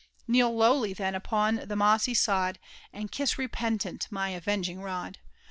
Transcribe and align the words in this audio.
Kneel 0.27 0.51
lowljr 0.51 0.95
then 0.95 1.13
upon 1.13 1.57
the 1.67 1.75
mossy 1.75 2.15
sod. 2.15 2.57
And 2.91 3.11
kisa 3.11 3.35
repentant 3.37 4.07
my 4.09 4.29
avenging 4.29 4.83
r«d. 4.83 5.19